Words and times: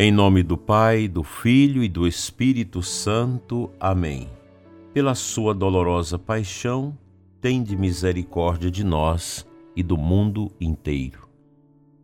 Em 0.00 0.12
nome 0.12 0.44
do 0.44 0.56
Pai, 0.56 1.08
do 1.08 1.24
Filho 1.24 1.82
e 1.82 1.88
do 1.88 2.06
Espírito 2.06 2.84
Santo. 2.84 3.68
Amém. 3.80 4.28
Pela 4.94 5.12
sua 5.16 5.52
dolorosa 5.52 6.16
paixão, 6.16 6.96
tende 7.40 7.76
misericórdia 7.76 8.70
de 8.70 8.84
nós 8.84 9.44
e 9.74 9.82
do 9.82 9.96
mundo 9.96 10.52
inteiro. 10.60 11.28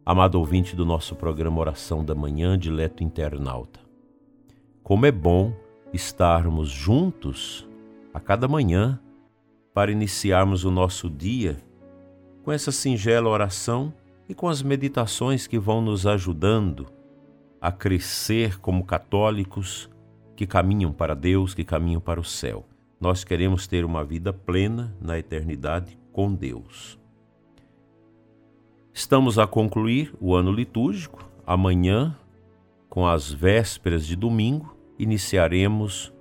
Amado 0.05 0.41
ouvinte 0.41 0.75
do 0.75 0.85
nosso 0.85 1.15
programa 1.15 1.61
Oração 1.61 2.05
da 2.05 2.17
Manhã, 2.17 2.59
dileto 2.59 3.05
internauta. 3.05 3.79
Como 4.83 5.07
é 5.07 5.13
bom 5.13 5.53
estarmos 5.93 6.71
juntos 6.71 7.65
a 8.13 8.19
cada 8.19 8.49
manhã 8.49 8.99
para 9.73 9.93
iniciarmos 9.93 10.65
o 10.65 10.71
nosso 10.73 11.09
dia 11.09 11.59
com 12.43 12.51
essa 12.51 12.73
singela 12.73 13.29
oração 13.29 13.95
e 14.29 14.35
com 14.35 14.49
as 14.49 14.65
meditações 14.65 15.47
que 15.47 15.61
vão 15.61 15.81
nos 15.81 16.09
ajudando 16.09 16.89
a 17.65 17.73
crescer 17.73 18.61
como 18.61 18.85
católicos 18.85 19.89
que 20.37 20.47
caminham 20.47 20.93
para 20.93 21.15
Deus, 21.15 21.55
que 21.55 21.65
caminham 21.65 21.99
para 21.99 22.21
o 22.21 22.25
céu. 22.25 22.67
Nós 23.01 23.25
queremos 23.25 23.67
ter 23.67 23.87
uma 23.87 24.05
vida 24.05 24.35
plena 24.35 24.95
na 25.01 25.19
eternidade 25.19 25.99
com 26.13 26.35
Deus. 26.35 26.99
Estamos 28.93 29.39
a 29.39 29.47
concluir 29.47 30.15
o 30.21 30.35
ano 30.35 30.53
litúrgico. 30.53 31.27
Amanhã, 31.47 32.15
com 32.91 33.07
as 33.07 33.33
vésperas 33.33 34.07
de 34.07 34.15
domingo, 34.15 34.77
iniciaremos 34.99 36.13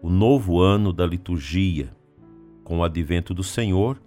o 0.00 0.08
novo 0.08 0.60
ano 0.60 0.92
da 0.92 1.04
liturgia, 1.04 1.92
com 2.62 2.78
o 2.78 2.84
advento 2.84 3.34
do 3.34 3.42
Senhor, 3.42 4.00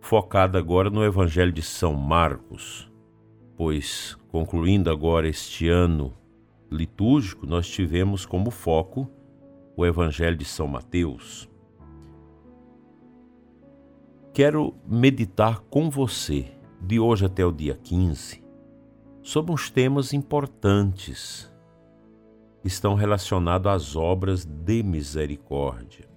focado 0.00 0.56
agora 0.56 0.88
no 0.88 1.02
Evangelho 1.02 1.50
de 1.50 1.62
São 1.62 1.94
Marcos 1.94 2.91
pois, 3.56 4.16
concluindo 4.30 4.90
agora 4.90 5.28
este 5.28 5.68
ano 5.68 6.12
litúrgico, 6.70 7.46
nós 7.46 7.68
tivemos 7.68 8.24
como 8.24 8.50
foco 8.50 9.10
o 9.76 9.84
Evangelho 9.84 10.36
de 10.36 10.44
São 10.44 10.66
Mateus. 10.66 11.48
Quero 14.32 14.74
meditar 14.86 15.60
com 15.60 15.90
você, 15.90 16.50
de 16.80 16.98
hoje 16.98 17.26
até 17.26 17.44
o 17.44 17.52
dia 17.52 17.74
15, 17.74 18.42
sobre 19.22 19.52
uns 19.52 19.70
temas 19.70 20.12
importantes 20.12 21.52
que 22.62 22.68
estão 22.68 22.94
relacionados 22.94 23.70
às 23.70 23.96
obras 23.96 24.44
de 24.44 24.82
misericórdia, 24.82 26.08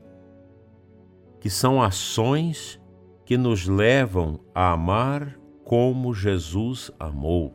que 1.39 1.49
são 1.49 1.81
ações 1.81 2.79
que 3.25 3.37
nos 3.37 3.67
levam 3.67 4.39
a 4.53 4.71
amar 4.71 5.37
como 5.65 6.13
Jesus 6.13 6.91
amou. 6.99 7.51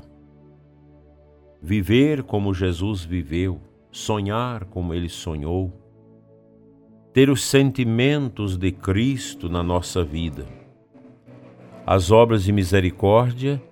Viver 1.63 2.25
como 2.25 2.53
Jesus 2.53 3.05
viveu, 3.05 3.61
sonhar 3.93 4.65
como 4.65 4.93
ele 4.93 5.09
sonhou, 5.09 5.73
ter 7.13 7.31
os 7.31 7.45
sentimentos 7.45 8.57
de 8.57 8.73
Cristo 8.73 9.49
na 9.49 9.63
nossa 9.63 10.03
vida. 10.03 10.45
As 11.87 12.11
obras 12.11 12.43
de 12.43 12.53
misericórdia, 12.53 13.63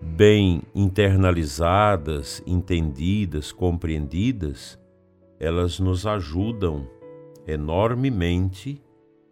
bem 0.00 0.62
internalizadas, 0.74 2.42
entendidas, 2.46 3.52
compreendidas, 3.52 4.78
elas 5.38 5.78
nos 5.78 6.06
ajudam 6.06 6.88
enormemente 7.46 8.80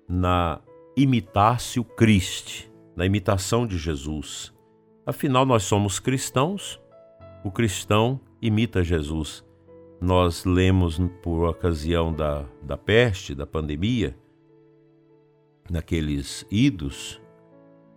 na 0.07 0.61
imitácio 0.95 1.83
Christi, 1.85 2.72
na 2.97 3.07
imitação 3.07 3.67
de 3.67 3.79
Jesus. 3.79 4.53
Afinal, 5.05 5.45
nós 5.45 5.65
somos 5.65 5.99
cristãos, 5.99 6.81
o 7.45 7.51
cristão 7.51 8.21
imita 8.41 8.85
Jesus. 8.85 9.45
Nós 10.01 10.45
lemos 10.45 10.99
por 11.23 11.49
ocasião 11.49 12.13
da, 12.13 12.45
da 12.63 12.77
peste, 12.77 13.35
da 13.35 13.47
pandemia, 13.47 14.17
naqueles 15.71 16.45
idos, 16.51 17.21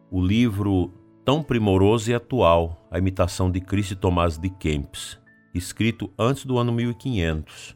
o 0.09 0.22
livro 0.22 0.94
tão 1.25 1.41
primoroso 1.41 2.12
e 2.12 2.14
atual, 2.14 2.88
A 2.91 3.00
Imitação 3.00 3.50
de 3.50 3.59
Cristo 3.59 3.96
de 3.96 4.02
Tomás 4.02 4.38
de 4.38 4.50
Kempis, 4.50 5.20
escrito 5.53 6.12
antes 6.18 6.46
do 6.46 6.58
ano 6.58 6.72
1500, 6.72 7.75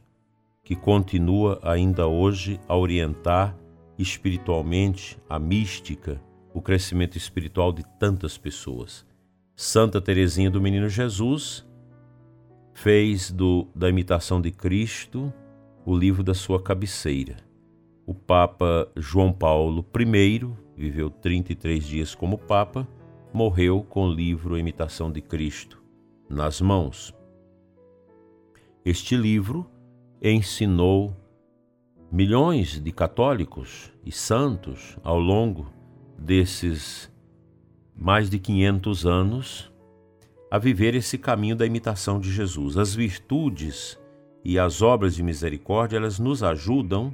que 0.63 0.75
continua 0.75 1.59
ainda 1.63 2.07
hoje 2.07 2.59
a 2.67 2.77
orientar 2.77 3.57
espiritualmente 3.97 5.17
a 5.27 5.39
mística 5.39 6.21
o 6.53 6.61
crescimento 6.61 7.17
espiritual 7.17 7.71
de 7.71 7.83
tantas 7.99 8.37
pessoas. 8.37 9.05
Santa 9.55 10.01
Teresinha 10.01 10.49
do 10.49 10.61
Menino 10.61 10.87
Jesus 10.87 11.65
fez 12.73 13.31
do, 13.31 13.67
da 13.75 13.89
imitação 13.89 14.41
de 14.41 14.51
Cristo 14.51 15.33
o 15.85 15.95
livro 15.95 16.23
da 16.23 16.33
sua 16.33 16.61
cabeceira. 16.61 17.37
O 18.05 18.13
Papa 18.13 18.89
João 18.95 19.33
Paulo 19.33 19.85
I 19.99 20.39
viveu 20.75 21.09
33 21.09 21.83
dias 21.83 22.15
como 22.15 22.37
Papa, 22.37 22.87
morreu 23.33 23.83
com 23.83 24.07
o 24.07 24.13
livro 24.13 24.57
Imitação 24.57 25.11
de 25.11 25.21
Cristo 25.21 25.83
nas 26.29 26.61
mãos. 26.61 27.13
Este 28.85 29.17
livro 29.17 29.69
ensinou 30.21 31.15
milhões 32.11 32.79
de 32.79 32.91
católicos 32.91 33.91
e 34.05 34.11
santos 34.11 34.97
ao 35.03 35.19
longo 35.19 35.69
desses 36.19 37.11
mais 37.95 38.29
de 38.29 38.39
500 38.39 39.05
anos 39.05 39.71
a 40.51 40.57
viver 40.57 40.95
esse 40.95 41.17
caminho 41.17 41.55
da 41.55 41.65
imitação 41.65 42.19
de 42.19 42.31
Jesus. 42.31 42.77
As 42.77 42.93
virtudes 42.93 43.99
e 44.43 44.57
as 44.57 44.81
obras 44.81 45.15
de 45.15 45.23
misericórdia, 45.23 45.97
elas 45.97 46.17
nos 46.17 46.41
ajudam 46.43 47.13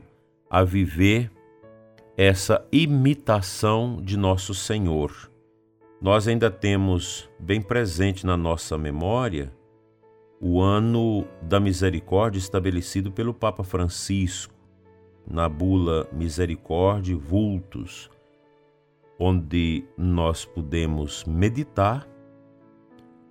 a 0.49 0.63
viver 0.63 1.31
essa 2.15 2.65
imitação 2.71 3.99
de 4.01 4.15
nosso 4.15 4.53
Senhor. 4.53 5.29
Nós 6.01 6.27
ainda 6.27 6.49
temos 6.49 7.29
bem 7.39 7.61
presente 7.61 8.25
na 8.25 8.37
nossa 8.37 8.77
memória 8.77 9.51
o 10.39 10.61
ano 10.61 11.25
da 11.41 11.59
misericórdia 11.59 12.39
estabelecido 12.39 13.11
pelo 13.11 13.33
Papa 13.33 13.63
Francisco, 13.63 14.53
na 15.27 15.49
bula 15.49 16.07
Misericórdia 16.13 17.17
Vultus, 17.17 18.09
onde 19.19 19.85
nós 19.97 20.45
podemos 20.45 21.23
meditar 21.25 22.07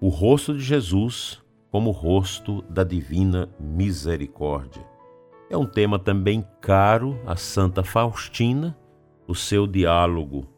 o 0.01 0.09
rosto 0.09 0.55
de 0.55 0.61
Jesus 0.61 1.43
como 1.71 1.91
rosto 1.91 2.63
da 2.69 2.85
divina 2.85 3.49
misericórdia. 3.59 4.85
É 5.51 5.57
um 5.57 5.67
tema 5.67 5.99
também 5.99 6.45
caro 6.61 7.21
a 7.27 7.37
Santa 7.37 7.83
Faustina, 7.83 8.77
o 9.27 9.35
seu 9.35 9.67
diálogo 9.67 10.55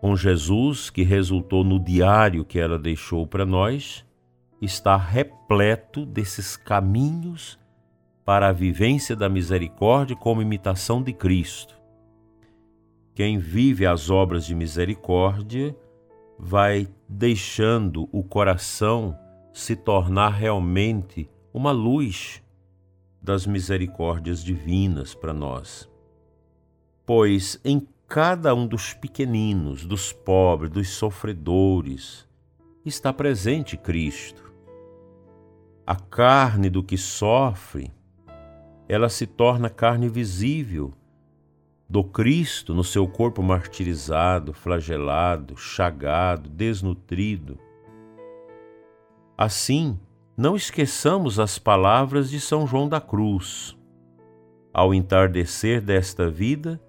com 0.00 0.14
Jesus, 0.16 0.90
que 0.90 1.02
resultou 1.02 1.64
no 1.64 1.78
diário 1.78 2.44
que 2.44 2.58
ela 2.58 2.78
deixou 2.78 3.26
para 3.26 3.44
nós, 3.44 4.04
está 4.60 4.96
repleto 4.96 6.06
desses 6.06 6.56
caminhos 6.56 7.58
para 8.24 8.48
a 8.48 8.52
vivência 8.52 9.16
da 9.16 9.28
misericórdia 9.28 10.14
como 10.14 10.42
imitação 10.42 11.02
de 11.02 11.12
Cristo. 11.12 11.77
Quem 13.18 13.36
vive 13.36 13.84
as 13.84 14.10
obras 14.10 14.46
de 14.46 14.54
misericórdia 14.54 15.76
vai 16.38 16.86
deixando 17.08 18.08
o 18.12 18.22
coração 18.22 19.18
se 19.52 19.74
tornar 19.74 20.28
realmente 20.28 21.28
uma 21.52 21.72
luz 21.72 22.40
das 23.20 23.44
misericórdias 23.44 24.40
divinas 24.44 25.16
para 25.16 25.34
nós. 25.34 25.90
Pois 27.04 27.60
em 27.64 27.88
cada 28.06 28.54
um 28.54 28.68
dos 28.68 28.94
pequeninos, 28.94 29.84
dos 29.84 30.12
pobres, 30.12 30.70
dos 30.70 30.88
sofredores, 30.90 32.24
está 32.86 33.12
presente 33.12 33.76
Cristo. 33.76 34.44
A 35.84 35.96
carne 35.96 36.70
do 36.70 36.84
que 36.84 36.96
sofre, 36.96 37.90
ela 38.88 39.08
se 39.08 39.26
torna 39.26 39.68
carne 39.68 40.08
visível 40.08 40.94
do 41.88 42.04
Cristo 42.04 42.74
no 42.74 42.84
seu 42.84 43.08
corpo 43.08 43.42
martirizado, 43.42 44.52
flagelado, 44.52 45.56
chagado, 45.56 46.50
desnutrido. 46.50 47.58
Assim, 49.36 49.98
não 50.36 50.54
esqueçamos 50.54 51.40
as 51.40 51.58
palavras 51.58 52.28
de 52.28 52.40
São 52.40 52.66
João 52.66 52.88
da 52.88 53.00
Cruz. 53.00 53.76
Ao 54.72 54.92
entardecer 54.92 55.80
desta 55.80 56.28
vida, 56.28 56.80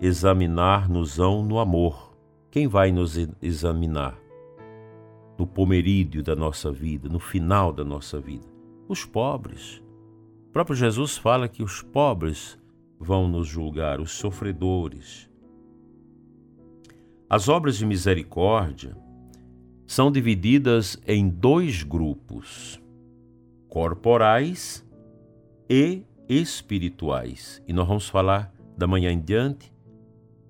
examinar-nos-ão 0.00 1.42
no 1.42 1.58
amor. 1.58 2.14
Quem 2.50 2.68
vai 2.68 2.92
nos 2.92 3.16
examinar? 3.40 4.18
No 5.38 5.46
pomerídeo 5.46 6.22
da 6.22 6.36
nossa 6.36 6.70
vida, 6.70 7.08
no 7.08 7.18
final 7.18 7.72
da 7.72 7.84
nossa 7.84 8.20
vida. 8.20 8.46
Os 8.86 9.06
pobres. 9.06 9.82
O 10.48 10.52
próprio 10.52 10.76
Jesus 10.76 11.16
fala 11.16 11.48
que 11.48 11.62
os 11.62 11.80
pobres 11.80 12.59
vão 13.00 13.26
nos 13.26 13.48
julgar, 13.48 13.98
os 14.00 14.10
sofredores. 14.12 15.30
As 17.28 17.48
obras 17.48 17.78
de 17.78 17.86
misericórdia 17.86 18.94
são 19.86 20.12
divididas 20.12 21.00
em 21.06 21.28
dois 21.28 21.82
grupos. 21.82 22.78
corporais 23.68 24.84
e 25.68 26.02
espirituais. 26.28 27.62
E 27.68 27.72
nós 27.72 27.86
vamos 27.86 28.08
falar 28.08 28.52
da 28.76 28.84
manhã 28.84 29.12
em 29.12 29.20
diante, 29.20 29.72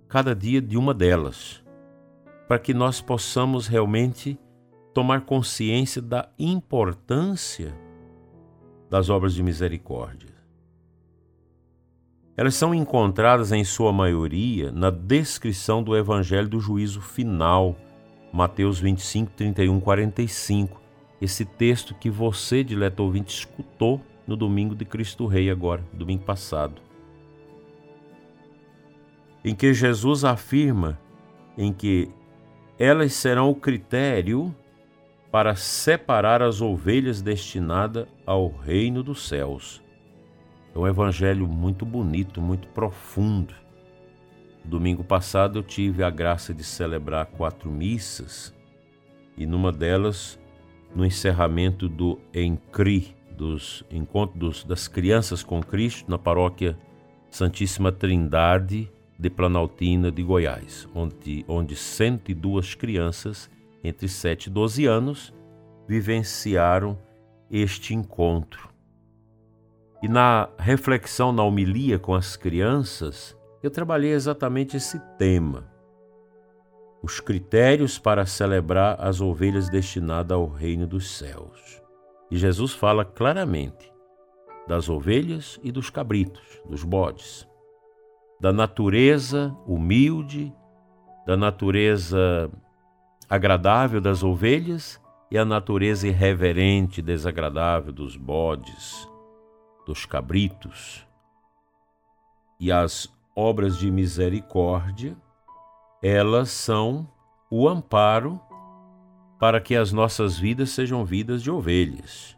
cada 0.08 0.34
dia 0.34 0.60
de 0.62 0.78
uma 0.78 0.94
delas, 0.94 1.62
para 2.48 2.58
que 2.58 2.72
nós 2.72 3.02
possamos 3.02 3.66
realmente 3.66 4.38
tomar 4.94 5.20
consciência 5.26 6.00
da 6.00 6.30
importância 6.38 7.74
das 8.88 9.10
obras 9.10 9.34
de 9.34 9.42
misericórdia. 9.42 10.39
Elas 12.36 12.54
são 12.54 12.74
encontradas 12.74 13.52
em 13.52 13.64
sua 13.64 13.92
maioria 13.92 14.70
na 14.72 14.90
descrição 14.90 15.82
do 15.82 15.96
Evangelho 15.96 16.48
do 16.48 16.60
Juízo 16.60 17.00
Final, 17.00 17.76
Mateus 18.32 18.78
25, 18.78 19.32
31, 19.32 19.80
45. 19.80 20.80
Esse 21.20 21.44
texto 21.44 21.94
que 21.94 22.08
você, 22.08 22.64
dileto 22.64 23.02
ouvinte, 23.02 23.34
escutou 23.34 24.00
no 24.26 24.36
domingo 24.36 24.74
de 24.74 24.84
Cristo 24.84 25.26
Rei 25.26 25.50
agora, 25.50 25.84
domingo 25.92 26.24
passado. 26.24 26.80
Em 29.44 29.54
que 29.54 29.74
Jesus 29.74 30.24
afirma 30.24 30.98
em 31.58 31.72
que 31.72 32.08
elas 32.78 33.12
serão 33.12 33.50
o 33.50 33.54
critério 33.54 34.54
para 35.30 35.54
separar 35.54 36.42
as 36.42 36.60
ovelhas 36.60 37.20
destinadas 37.20 38.06
ao 38.24 38.48
reino 38.48 39.02
dos 39.02 39.28
céus. 39.28 39.82
É 40.74 40.78
um 40.78 40.86
evangelho 40.86 41.46
muito 41.46 41.84
bonito, 41.84 42.40
muito 42.40 42.68
profundo. 42.68 43.54
Domingo 44.64 45.02
passado 45.02 45.58
eu 45.58 45.62
tive 45.62 46.02
a 46.02 46.10
graça 46.10 46.54
de 46.54 46.62
celebrar 46.62 47.26
quatro 47.26 47.70
missas 47.70 48.54
e 49.36 49.46
numa 49.46 49.72
delas, 49.72 50.38
no 50.94 51.04
encerramento 51.04 51.88
do 51.88 52.18
Encri, 52.34 53.16
dos 53.36 53.84
encontros 53.90 54.64
das 54.64 54.86
crianças 54.86 55.42
com 55.42 55.62
Cristo 55.62 56.10
na 56.10 56.18
paróquia 56.18 56.78
Santíssima 57.30 57.90
Trindade 57.90 58.90
de 59.18 59.30
Planaltina 59.30 60.10
de 60.10 60.22
Goiás, 60.22 60.88
onde, 60.94 61.44
onde 61.48 61.74
102 61.74 62.74
crianças 62.74 63.50
entre 63.82 64.08
7 64.08 64.46
e 64.46 64.50
12 64.50 64.86
anos, 64.86 65.34
vivenciaram 65.88 66.98
este 67.50 67.94
encontro. 67.94 68.69
E 70.02 70.08
na 70.08 70.48
reflexão, 70.58 71.30
na 71.30 71.42
homilia 71.42 71.98
com 71.98 72.14
as 72.14 72.36
crianças, 72.36 73.36
eu 73.62 73.70
trabalhei 73.70 74.12
exatamente 74.12 74.76
esse 74.76 74.98
tema. 75.18 75.70
Os 77.02 77.20
critérios 77.20 77.98
para 77.98 78.24
celebrar 78.24 78.96
as 78.98 79.20
ovelhas 79.20 79.68
destinadas 79.68 80.36
ao 80.36 80.46
reino 80.46 80.86
dos 80.86 81.10
céus. 81.10 81.82
E 82.30 82.36
Jesus 82.36 82.72
fala 82.72 83.04
claramente 83.04 83.92
das 84.66 84.88
ovelhas 84.88 85.58
e 85.62 85.72
dos 85.72 85.90
cabritos, 85.90 86.62
dos 86.68 86.84
bodes, 86.84 87.46
da 88.40 88.52
natureza 88.52 89.54
humilde, 89.66 90.54
da 91.26 91.36
natureza 91.36 92.50
agradável 93.28 94.00
das 94.00 94.22
ovelhas 94.22 95.00
e 95.30 95.36
a 95.36 95.44
natureza 95.44 96.08
irreverente 96.08 97.02
desagradável 97.02 97.92
dos 97.92 98.16
bodes, 98.16 99.09
dos 99.90 100.06
cabritos. 100.06 101.04
E 102.60 102.70
as 102.70 103.12
obras 103.34 103.76
de 103.76 103.90
misericórdia, 103.90 105.16
elas 106.00 106.50
são 106.50 107.08
o 107.50 107.68
amparo 107.68 108.40
para 109.40 109.60
que 109.60 109.74
as 109.74 109.90
nossas 109.90 110.38
vidas 110.38 110.70
sejam 110.70 111.04
vidas 111.04 111.42
de 111.42 111.50
ovelhas, 111.50 112.36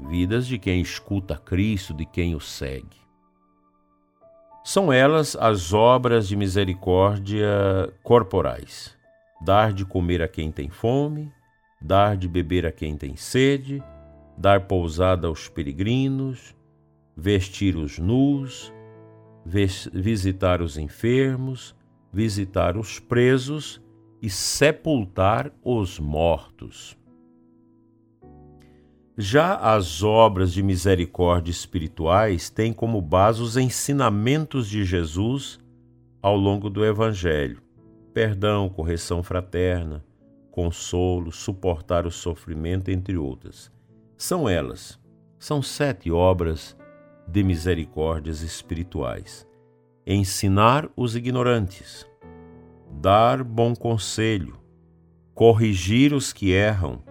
vidas 0.00 0.46
de 0.46 0.58
quem 0.58 0.80
escuta 0.80 1.36
Cristo, 1.36 1.92
de 1.92 2.06
quem 2.06 2.34
o 2.34 2.40
segue. 2.40 3.04
São 4.64 4.90
elas 4.90 5.36
as 5.36 5.74
obras 5.74 6.26
de 6.26 6.34
misericórdia 6.36 7.92
corporais 8.02 8.96
dar 9.42 9.74
de 9.74 9.84
comer 9.84 10.22
a 10.22 10.28
quem 10.28 10.50
tem 10.50 10.70
fome, 10.70 11.30
dar 11.78 12.16
de 12.16 12.26
beber 12.26 12.64
a 12.64 12.72
quem 12.72 12.96
tem 12.96 13.14
sede, 13.14 13.82
dar 14.38 14.62
pousada 14.62 15.26
aos 15.26 15.48
peregrinos, 15.48 16.53
vestir 17.16 17.76
os 17.76 17.98
nus, 17.98 18.72
visitar 19.92 20.62
os 20.62 20.76
enfermos, 20.76 21.74
visitar 22.12 22.76
os 22.76 22.98
presos 22.98 23.80
e 24.20 24.30
sepultar 24.30 25.52
os 25.62 25.98
mortos. 25.98 26.96
Já 29.16 29.56
as 29.56 30.02
obras 30.02 30.52
de 30.52 30.62
misericórdia 30.62 31.50
espirituais 31.50 32.50
têm 32.50 32.72
como 32.72 33.00
base 33.00 33.42
os 33.42 33.56
ensinamentos 33.56 34.68
de 34.68 34.84
Jesus 34.84 35.58
ao 36.20 36.36
longo 36.36 36.68
do 36.68 36.84
Evangelho 36.84 37.64
perdão, 38.14 38.68
correção 38.68 39.24
fraterna, 39.24 40.04
consolo, 40.52 41.32
suportar 41.32 42.06
o 42.06 42.12
sofrimento, 42.12 42.88
entre 42.88 43.18
outras. 43.18 43.72
São 44.16 44.48
elas, 44.48 45.00
são 45.36 45.60
sete 45.60 46.12
obras 46.12 46.76
de 47.26 47.42
misericórdias 47.42 48.42
espirituais. 48.42 49.46
Ensinar 50.06 50.88
os 50.96 51.16
ignorantes, 51.16 52.06
dar 52.90 53.42
bom 53.42 53.74
conselho, 53.74 54.58
corrigir 55.34 56.12
os 56.12 56.32
que 56.32 56.52
erram, 56.52 57.02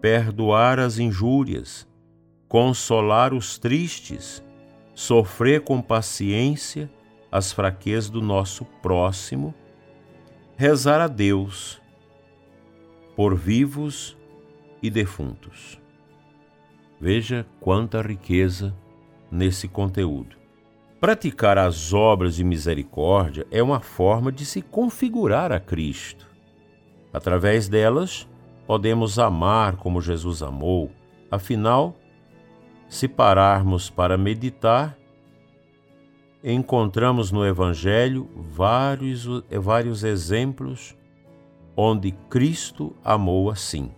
perdoar 0.00 0.78
as 0.78 0.98
injúrias, 0.98 1.86
consolar 2.48 3.32
os 3.32 3.58
tristes, 3.58 4.42
sofrer 4.94 5.62
com 5.62 5.80
paciência 5.80 6.90
as 7.30 7.52
fraquezas 7.52 8.10
do 8.10 8.20
nosso 8.20 8.64
próximo. 8.82 9.54
Rezar 10.56 11.00
a 11.00 11.08
Deus 11.08 11.80
por 13.16 13.34
vivos 13.34 14.16
e 14.82 14.90
defuntos. 14.90 15.80
Veja 17.00 17.46
quanta 17.58 18.02
riqueza 18.02 18.74
nesse 19.32 19.66
conteúdo. 19.66 20.36
Praticar 21.00 21.58
as 21.58 21.92
obras 21.92 22.36
de 22.36 22.44
misericórdia 22.44 23.46
é 23.50 23.62
uma 23.62 23.80
forma 23.80 24.30
de 24.30 24.44
se 24.44 24.62
configurar 24.62 25.50
a 25.50 25.58
Cristo. 25.58 26.28
Através 27.12 27.68
delas, 27.68 28.28
podemos 28.66 29.18
amar 29.18 29.76
como 29.76 30.00
Jesus 30.00 30.42
amou. 30.42 30.92
Afinal, 31.30 31.96
se 32.88 33.08
pararmos 33.08 33.90
para 33.90 34.16
meditar, 34.16 34.96
encontramos 36.44 37.32
no 37.32 37.44
Evangelho 37.44 38.28
vários, 38.36 39.26
vários 39.50 40.04
exemplos 40.04 40.96
onde 41.76 42.12
Cristo 42.28 42.94
amou 43.02 43.50
assim. 43.50 43.90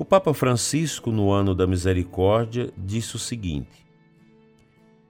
O 0.00 0.04
Papa 0.06 0.32
Francisco, 0.32 1.12
no 1.12 1.30
ano 1.30 1.54
da 1.54 1.66
misericórdia, 1.66 2.72
disse 2.74 3.16
o 3.16 3.18
seguinte: 3.18 3.86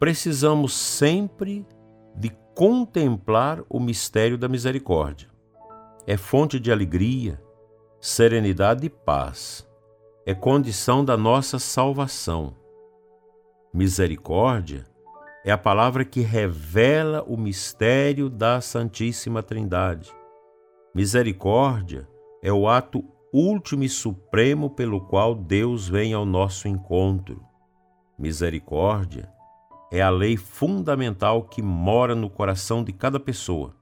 precisamos 0.01 0.75
sempre 0.75 1.65
de 2.17 2.31
contemplar 2.57 3.63
o 3.69 3.79
mistério 3.79 4.37
da 4.37 4.49
misericórdia. 4.49 5.29
É 6.09 6.17
fonte 6.17 6.59
de 6.59 6.73
alegria, 6.73 7.41
serenidade 8.01 8.85
e 8.85 8.91
paz. 8.91 9.65
É 10.27 10.35
condição 10.35 11.05
da 11.05 11.17
nossa 11.17 11.61
salvação. 11.61 12.57
Misericórdia 13.73 14.85
é 15.45 15.53
a 15.53 15.59
palavra 15.59 16.05
que 16.05 16.21
revela 16.21 17.23
o 17.29 17.37
mistério 17.37 18.29
da 18.29 18.61
Santíssima 18.61 19.41
Trindade. 19.41 20.13
Misericórdia 20.93 22.09
é 22.43 22.53
o 22.53 22.69
ato 22.69 23.05
último 23.33 23.85
e 23.85 23.89
supremo 23.89 24.71
pelo 24.71 25.01
qual 25.01 25.35
Deus 25.35 25.89
vem 25.89 26.13
ao 26.13 26.25
nosso 26.25 26.67
encontro. 26.67 27.45
Misericórdia 28.19 29.31
é 29.93 30.03
a 30.03 30.11
lei 30.11 30.37
fundamental 30.37 31.45
que 31.45 31.63
mora 31.63 32.15
no 32.15 32.29
coração 32.29 32.83
de 32.83 32.93
cada 32.93 33.19
pessoa. 33.19 33.75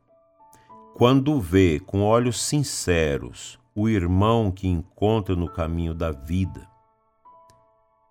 Quando 0.96 1.40
vê 1.40 1.80
com 1.80 2.02
olhos 2.02 2.42
sinceros 2.42 3.58
o 3.74 3.88
irmão 3.88 4.50
que 4.50 4.66
encontra 4.66 5.36
no 5.36 5.48
caminho 5.48 5.94
da 5.94 6.10
vida, 6.10 6.68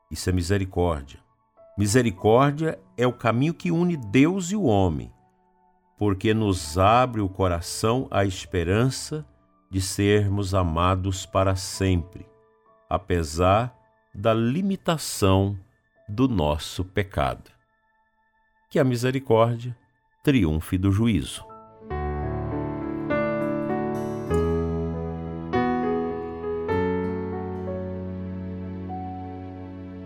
isso 0.09 0.29
é 0.29 0.33
misericórdia. 0.33 1.19
Misericórdia 1.77 2.79
é 2.95 3.05
o 3.05 3.13
caminho 3.13 3.53
que 3.53 3.71
une 3.71 3.97
Deus 3.97 4.51
e 4.51 4.55
o 4.55 4.63
homem, 4.63 5.11
porque 5.97 6.33
nos 6.33 6.77
abre 6.77 7.21
o 7.21 7.29
coração 7.29 8.07
à 8.09 8.25
esperança 8.25 9.25
de 9.69 9.81
sermos 9.81 10.53
amados 10.53 11.25
para 11.25 11.55
sempre, 11.55 12.25
apesar 12.89 13.75
da 14.13 14.33
limitação 14.33 15.57
do 16.07 16.27
nosso 16.27 16.85
pecado. 16.85 17.51
Que 18.69 18.79
a 18.79 18.83
misericórdia 18.83 19.77
triunfe 20.23 20.77
do 20.77 20.91
juízo. 20.91 21.45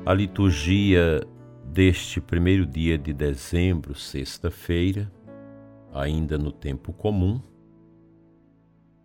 A 0.06 0.14
liturgia 0.14 1.26
deste 1.64 2.20
primeiro 2.20 2.66
dia 2.66 2.98
de 2.98 3.14
dezembro, 3.14 3.96
sexta-feira, 3.96 5.12
ainda 5.94 6.38
no 6.38 6.52
tempo 6.52 6.92
comum, 6.92 7.42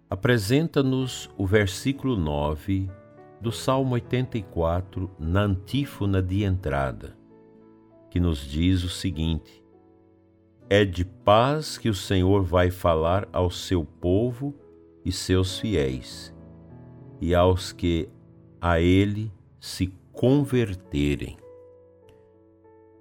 apresenta-nos 0.09 1.29
o 1.37 1.45
versículo 1.45 2.17
9 2.17 2.89
do 3.41 3.51
Salmo 3.51 3.95
84 3.95 5.11
na 5.19 5.43
antífona 5.43 6.23
de 6.23 6.45
entrada, 6.45 7.17
que 8.11 8.21
nos 8.21 8.39
diz 8.39 8.85
o 8.85 8.89
seguinte: 8.89 9.63
É 10.71 10.85
de 10.85 11.05
paz 11.05 11.77
que 11.77 11.89
o 11.89 11.95
Senhor 11.95 12.43
vai 12.43 12.71
falar 12.71 13.29
ao 13.33 13.51
seu 13.51 13.85
povo 13.85 14.55
e 15.05 15.11
seus 15.11 15.59
fiéis, 15.59 16.35
e 17.21 17.35
aos 17.35 17.73
que 17.73 18.09
a 18.61 18.81
ele 18.81 19.33
se 19.61 19.93
converterem. 20.13 21.37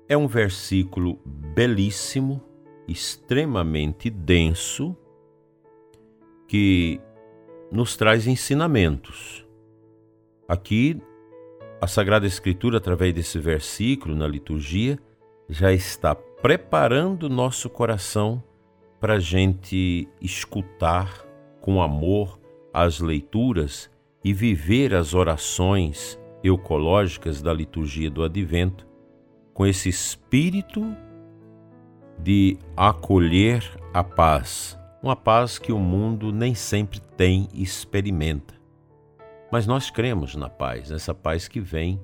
É 0.07 0.17
um 0.17 0.27
versículo 0.27 1.19
belíssimo, 1.25 2.41
extremamente 2.87 4.09
denso, 4.09 4.95
que 6.47 6.99
nos 7.71 7.95
traz 7.95 8.27
ensinamentos. 8.27 9.45
Aqui, 10.47 11.01
a 11.81 11.87
Sagrada 11.87 12.25
Escritura, 12.27 12.77
através 12.77 13.13
desse 13.13 13.39
versículo 13.39 14.15
na 14.15 14.27
liturgia, 14.27 14.99
já 15.49 15.71
está 15.71 16.15
preparando 16.15 17.29
nosso 17.29 17.69
coração 17.69 18.43
para 18.99 19.15
a 19.15 19.19
gente 19.19 20.07
escutar 20.21 21.25
com 21.61 21.81
amor 21.81 22.39
as 22.73 22.99
leituras 22.99 23.89
e 24.23 24.33
viver 24.33 24.93
as 24.93 25.13
orações 25.13 26.19
eucológicas 26.43 27.41
da 27.41 27.53
liturgia 27.53 28.09
do 28.09 28.23
Advento, 28.23 28.87
com 29.53 29.65
esse 29.65 29.89
espírito 29.89 30.95
de 32.19 32.57
acolher 32.75 33.63
a 33.93 34.03
paz, 34.03 34.77
uma 35.05 35.15
paz 35.15 35.59
que 35.59 35.71
o 35.71 35.77
mundo 35.77 36.31
nem 36.31 36.55
sempre 36.55 36.99
tem 36.99 37.47
e 37.53 37.61
experimenta. 37.61 38.55
Mas 39.51 39.67
nós 39.67 39.91
cremos 39.91 40.35
na 40.35 40.49
paz, 40.49 40.89
nessa 40.89 41.13
paz 41.13 41.47
que 41.47 41.59
vem 41.59 42.01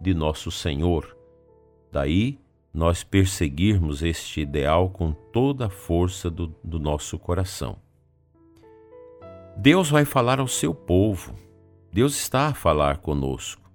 de 0.00 0.14
nosso 0.14 0.52
Senhor. 0.52 1.16
Daí 1.90 2.38
nós 2.72 3.02
perseguirmos 3.02 4.04
este 4.04 4.40
ideal 4.40 4.88
com 4.88 5.10
toda 5.10 5.66
a 5.66 5.68
força 5.68 6.30
do, 6.30 6.54
do 6.62 6.78
nosso 6.78 7.18
coração. 7.18 7.76
Deus 9.56 9.90
vai 9.90 10.04
falar 10.04 10.38
ao 10.38 10.46
seu 10.46 10.72
povo, 10.72 11.34
Deus 11.92 12.16
está 12.16 12.46
a 12.46 12.54
falar 12.54 12.98
conosco. 12.98 13.68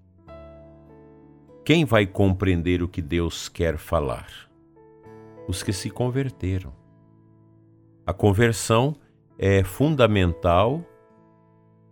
Quem 1.65 1.83
vai 1.83 2.07
compreender 2.07 2.81
o 2.81 2.87
que 2.87 3.01
Deus 3.01 3.49
quer 3.49 3.77
falar? 3.77 4.29
Os 5.49 5.61
que 5.61 5.73
se 5.73 5.89
converteram. 5.89 6.78
A 8.09 8.13
conversão 8.13 8.95
é 9.37 9.63
fundamental 9.63 10.83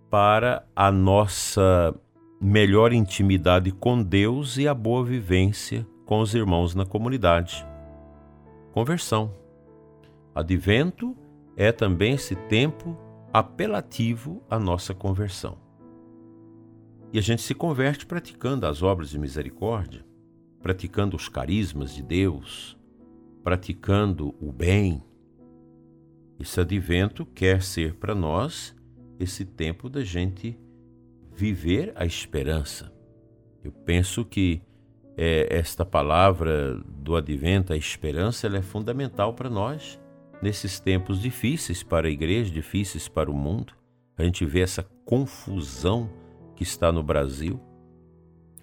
para 0.10 0.68
a 0.76 0.92
nossa 0.92 1.94
melhor 2.42 2.92
intimidade 2.92 3.72
com 3.72 4.02
Deus 4.02 4.58
e 4.58 4.68
a 4.68 4.74
boa 4.74 5.06
vivência 5.06 5.88
com 6.08 6.20
os 6.20 6.34
irmãos 6.34 6.74
na 6.74 6.88
comunidade. 6.88 7.64
Conversão. 8.72 9.32
Advento 10.34 11.16
é 11.56 11.72
também 11.72 12.16
esse 12.16 12.36
tempo 12.36 12.98
apelativo 13.32 14.42
à 14.50 14.58
nossa 14.58 14.96
conversão. 14.96 15.60
E 17.14 17.20
a 17.20 17.22
gente 17.22 17.44
se 17.44 17.54
converte 17.54 18.08
praticando 18.08 18.66
as 18.66 18.82
obras 18.82 19.12
de 19.12 19.20
misericórdia, 19.20 20.04
praticando 20.64 21.16
os 21.16 21.30
carismas 21.30 21.94
de 21.94 22.02
Deus, 22.02 22.76
praticando 23.44 24.34
o 24.42 24.52
bem. 24.52 25.04
Esse 26.40 26.62
advento 26.62 27.26
quer 27.26 27.64
ser 27.64 27.96
para 27.96 28.14
nós 28.14 28.76
esse 29.20 29.44
tempo 29.44 29.90
da 29.90 30.04
gente 30.04 30.58
viver 31.34 31.92
a 31.96 32.06
esperança. 32.06 32.94
Eu 33.64 33.72
penso 33.72 34.24
que 34.24 34.62
é, 35.18 35.48
esta 35.50 35.84
palavra 35.84 36.76
do 36.76 37.16
advento, 37.16 37.74
a 37.74 37.78
esperança, 37.78 38.46
ela 38.46 38.58
é 38.58 38.62
fundamental 38.62 39.34
para 39.34 39.50
nós 39.50 40.00
nesses 40.42 40.80
tempos 40.80 41.20
difíceis 41.20 41.82
para 41.82 42.08
a 42.08 42.12
igreja, 42.12 42.52
difíceis 42.52 43.08
para 43.08 43.32
o 43.32 43.34
mundo. 43.34 43.74
A 44.16 44.24
gente 44.24 44.46
vê 44.46 44.62
essa 44.62 44.84
confusão 45.06 46.10
que 46.56 46.62
está 46.62 46.92
no 46.92 47.02
Brasil, 47.02 47.60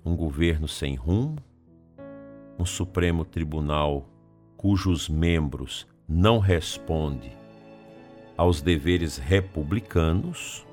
um 0.04 0.14
governo 0.14 0.68
sem 0.68 0.94
rumo, 0.94 1.38
um 2.56 2.64
Supremo 2.64 3.24
Tribunal 3.24 4.08
cujos 4.56 5.08
membros 5.08 5.86
não 6.08 6.38
respondem 6.38 7.43
aos 8.36 8.60
deveres 8.60 9.18
republicanos, 9.18 10.66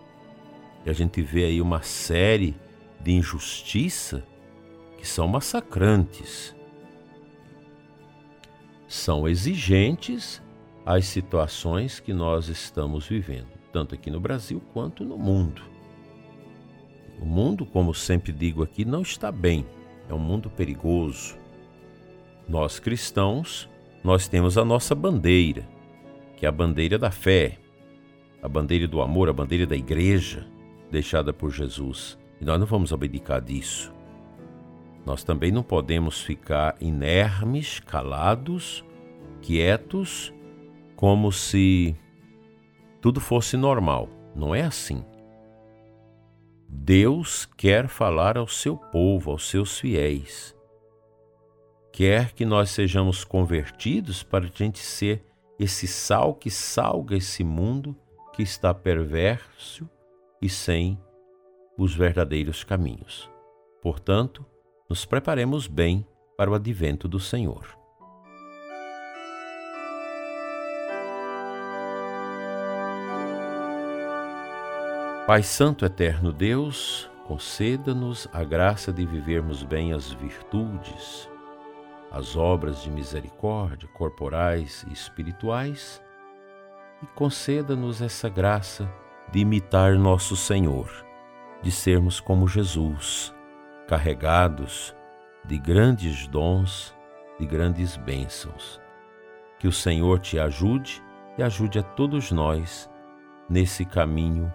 e 0.85 0.89
a 0.89 0.93
gente 0.93 1.21
vê 1.21 1.45
aí 1.45 1.61
uma 1.61 1.81
série 1.81 2.55
de 2.99 3.11
injustiça 3.11 4.23
que 4.97 5.07
são 5.07 5.27
massacrantes. 5.27 6.55
São 8.87 9.27
exigentes 9.27 10.41
às 10.85 11.05
situações 11.05 11.99
que 11.99 12.13
nós 12.13 12.47
estamos 12.47 13.07
vivendo, 13.07 13.49
tanto 13.71 13.95
aqui 13.95 14.09
no 14.09 14.19
Brasil 14.19 14.61
quanto 14.73 15.03
no 15.03 15.17
mundo. 15.17 15.61
O 17.21 17.25
mundo, 17.25 17.65
como 17.65 17.93
sempre 17.93 18.31
digo 18.31 18.63
aqui, 18.63 18.83
não 18.83 19.03
está 19.03 19.31
bem, 19.31 19.65
é 20.09 20.13
um 20.13 20.19
mundo 20.19 20.49
perigoso. 20.49 21.37
Nós 22.49 22.79
cristãos, 22.79 23.69
nós 24.03 24.27
temos 24.27 24.57
a 24.57 24.65
nossa 24.65 24.95
bandeira, 24.95 25.67
que 26.41 26.45
é 26.47 26.49
a 26.49 26.51
bandeira 26.51 26.97
da 26.97 27.11
fé, 27.11 27.59
a 28.41 28.49
bandeira 28.49 28.87
do 28.87 28.99
amor, 28.99 29.29
a 29.29 29.33
bandeira 29.33 29.67
da 29.67 29.75
igreja 29.75 30.47
deixada 30.89 31.31
por 31.31 31.51
Jesus. 31.51 32.17
E 32.41 32.43
nós 32.43 32.59
não 32.59 32.65
vamos 32.65 32.91
abdicar 32.91 33.39
disso. 33.39 33.93
Nós 35.05 35.23
também 35.23 35.51
não 35.51 35.61
podemos 35.61 36.19
ficar 36.19 36.75
inermes, 36.81 37.79
calados, 37.79 38.83
quietos, 39.39 40.33
como 40.95 41.31
se 41.31 41.95
tudo 42.99 43.19
fosse 43.19 43.55
normal. 43.55 44.09
Não 44.35 44.55
é 44.55 44.63
assim. 44.63 45.05
Deus 46.67 47.45
quer 47.55 47.87
falar 47.87 48.35
ao 48.35 48.47
seu 48.47 48.77
povo, 48.77 49.29
aos 49.29 49.47
seus 49.47 49.77
fiéis. 49.77 50.55
Quer 51.93 52.31
que 52.31 52.45
nós 52.45 52.71
sejamos 52.71 53.23
convertidos 53.23 54.23
para 54.23 54.45
a 54.45 54.51
gente 54.51 54.79
ser 54.79 55.29
esse 55.61 55.87
sal 55.87 56.33
que 56.33 56.49
salga 56.49 57.15
esse 57.15 57.43
mundo 57.43 57.95
que 58.33 58.41
está 58.41 58.73
perverso 58.73 59.87
e 60.41 60.49
sem 60.49 60.99
os 61.77 61.93
verdadeiros 61.93 62.63
caminhos. 62.63 63.29
Portanto, 63.79 64.43
nos 64.89 65.05
preparemos 65.05 65.67
bem 65.67 66.03
para 66.35 66.49
o 66.49 66.55
advento 66.55 67.07
do 67.07 67.19
Senhor. 67.19 67.77
Pai 75.27 75.43
Santo 75.43 75.85
Eterno 75.85 76.33
Deus, 76.33 77.07
conceda-nos 77.27 78.27
a 78.33 78.43
graça 78.43 78.91
de 78.91 79.05
vivermos 79.05 79.61
bem 79.61 79.93
as 79.93 80.11
virtudes, 80.11 81.29
as 82.11 82.35
obras 82.35 82.83
de 82.83 82.91
misericórdia 82.91 83.87
corporais 83.93 84.85
e 84.89 84.93
espirituais 84.93 86.03
e 87.01 87.05
conceda-nos 87.15 88.01
essa 88.01 88.27
graça 88.27 88.91
de 89.31 89.39
imitar 89.39 89.95
nosso 89.95 90.35
Senhor, 90.35 90.89
de 91.61 91.71
sermos 91.71 92.19
como 92.19 92.47
Jesus, 92.47 93.33
carregados 93.87 94.95
de 95.45 95.57
grandes 95.57 96.27
dons, 96.27 96.95
de 97.39 97.45
grandes 97.45 97.95
bênçãos. 97.97 98.79
Que 99.57 99.67
o 99.67 99.71
Senhor 99.71 100.19
te 100.19 100.37
ajude 100.37 101.01
e 101.37 101.43
ajude 101.43 101.79
a 101.79 101.83
todos 101.83 102.31
nós 102.31 102.89
nesse 103.49 103.85
caminho 103.85 104.53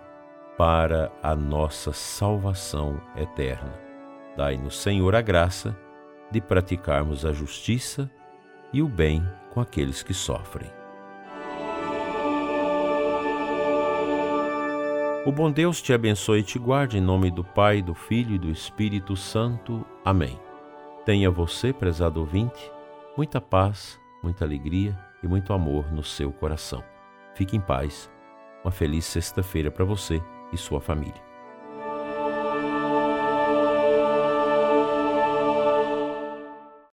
para 0.56 1.10
a 1.22 1.34
nossa 1.34 1.92
salvação 1.92 3.00
eterna. 3.16 3.72
Dai-nos, 4.36 4.78
Senhor, 4.78 5.14
a 5.14 5.22
graça 5.22 5.76
de 6.30 6.40
praticarmos 6.40 7.24
a 7.24 7.32
justiça 7.32 8.10
e 8.72 8.82
o 8.82 8.88
bem 8.88 9.22
com 9.50 9.60
aqueles 9.60 10.02
que 10.02 10.12
sofrem. 10.14 10.70
O 15.24 15.32
bom 15.32 15.50
Deus 15.50 15.82
te 15.82 15.92
abençoe 15.92 16.38
e 16.38 16.44
te 16.44 16.56
guarde 16.56 16.98
em 16.98 17.00
nome 17.00 17.32
do 17.32 17.42
Pai, 17.42 17.82
do 17.82 17.94
Filho 17.94 18.36
e 18.36 18.38
do 18.38 18.48
Espírito 18.48 19.16
Santo. 19.16 19.84
Amém. 20.04 20.38
Tenha 21.04 21.30
você, 21.30 21.72
prezado 21.72 22.20
ouvinte, 22.20 22.70
muita 23.16 23.40
paz, 23.40 23.98
muita 24.22 24.44
alegria 24.44 24.96
e 25.22 25.26
muito 25.26 25.52
amor 25.52 25.92
no 25.92 26.04
seu 26.04 26.30
coração. 26.30 26.84
Fique 27.34 27.56
em 27.56 27.60
paz. 27.60 28.08
Uma 28.62 28.70
feliz 28.70 29.04
sexta-feira 29.04 29.70
para 29.70 29.84
você 29.84 30.22
e 30.52 30.56
sua 30.56 30.80
família. 30.80 31.20